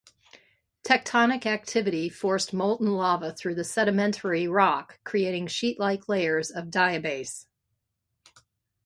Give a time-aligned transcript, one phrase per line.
[0.83, 7.45] Tectonic activity forced molten lava through the sedimentary rock, creating sheetlike layers of diabase.